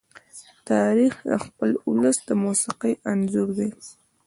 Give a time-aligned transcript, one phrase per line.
[0.69, 3.69] تاریخ د خپل ولس د موسیقي انځور دی.